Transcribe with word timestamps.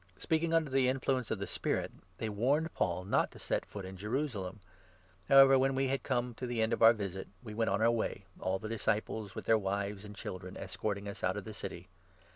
Speaking 0.17 0.51
under 0.51 0.71
the 0.71 0.89
influence 0.89 1.29
of 1.29 1.37
the 1.37 1.45
Spirit, 1.45 1.91
they 2.17 2.27
warned 2.27 2.73
Paul 2.73 3.05
not 3.05 3.29
to 3.33 3.37
set 3.37 3.67
foot 3.67 3.85
in 3.85 3.97
Jerusalem. 3.97 4.59
However, 5.29 5.59
when 5.59 5.75
we 5.75 5.89
had 5.89 6.01
come 6.01 6.33
to 6.37 6.47
the 6.47 6.59
end 6.59 6.73
of 6.73 6.81
our 6.81 6.91
visit, 6.91 7.27
we 7.43 7.51
5 7.53 7.57
went 7.59 7.69
on 7.69 7.83
our 7.83 7.91
way, 7.91 8.25
all 8.39 8.57
the 8.57 8.67
disciples 8.67 9.35
with 9.35 9.45
their 9.45 9.59
wives 9.59 10.03
and 10.03 10.15
children 10.15 10.57
escorting 10.57 11.07
us 11.07 11.23
out 11.23 11.37
of 11.37 11.43
the 11.43 11.53
city. 11.53 11.87